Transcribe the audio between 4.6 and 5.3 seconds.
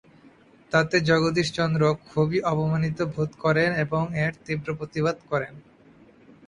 প্রতিবাদ